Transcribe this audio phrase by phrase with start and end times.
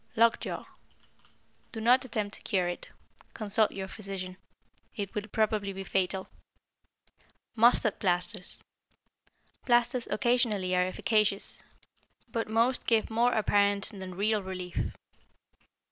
[0.15, 0.65] =Lockjaw.=
[1.71, 2.89] Do not attempt to cure it.
[3.35, 4.37] Consult your physician.
[4.95, 6.27] It will probably be fatal.
[7.55, 8.63] =Mustard Plasters.=
[9.63, 11.61] Plasters occasionally are efficacious,
[12.31, 14.79] but most give more apparent than real relief.